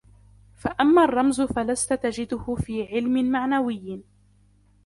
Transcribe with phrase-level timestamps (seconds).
[0.55, 4.03] فَأَمَّا الرَّمْزُ فَلَسْت تَجِدُهُ فِي عِلْمٍ مَعْنَوِيٍّ